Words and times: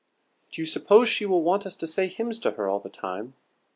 "Do 0.51 0.59
you 0.59 0.65
suppose 0.65 1.09
she 1.09 1.27
will 1.27 1.43
want 1.43 1.63
us 1.67 1.75
to 1.75 1.85
say 1.85 2.07
hymns 2.07 2.39
to 2.39 2.49
her 2.53 2.67
all 2.67 2.79
the 2.79 2.89
time?" 2.89 3.35